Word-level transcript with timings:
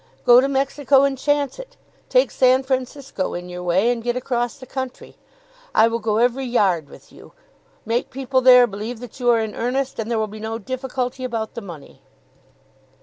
Go 0.25 0.41
to 0.41 0.47
Mexico, 0.47 1.03
and 1.03 1.15
chance 1.15 1.59
it. 1.59 1.77
Take 2.09 2.31
San 2.31 2.63
Francisco 2.63 3.35
in 3.35 3.49
your 3.49 3.61
way, 3.61 3.91
and 3.91 4.01
get 4.01 4.15
across 4.15 4.57
the 4.57 4.65
country. 4.65 5.15
I 5.75 5.87
will 5.87 5.99
go 5.99 6.17
every 6.17 6.45
yard 6.45 6.89
with 6.89 7.11
you. 7.11 7.33
Make 7.85 8.09
people 8.09 8.41
there 8.41 8.65
believe 8.65 8.99
that 8.99 9.19
you 9.19 9.29
are 9.29 9.39
in 9.39 9.53
earnest, 9.53 9.99
and 9.99 10.09
there 10.09 10.17
will 10.17 10.25
be 10.25 10.39
no 10.39 10.57
difficulty 10.57 11.23
about 11.23 11.53
the 11.53 11.61
money." 11.61 12.01